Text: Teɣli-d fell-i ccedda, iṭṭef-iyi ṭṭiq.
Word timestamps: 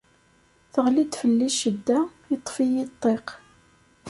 Teɣli-d 0.73 1.13
fell-i 1.21 1.49
ccedda, 1.55 1.99
iṭṭef-iyi 2.35 2.83
ṭṭiq. 2.93 3.27